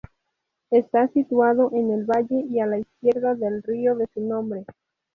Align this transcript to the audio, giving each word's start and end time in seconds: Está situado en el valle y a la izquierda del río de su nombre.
Está 0.71 1.09
situado 1.09 1.69
en 1.73 1.91
el 1.91 2.05
valle 2.05 2.43
y 2.49 2.59
a 2.59 2.65
la 2.65 2.79
izquierda 2.79 3.35
del 3.35 3.61
río 3.61 3.95
de 3.95 4.07
su 4.11 4.21
nombre. 4.21 4.65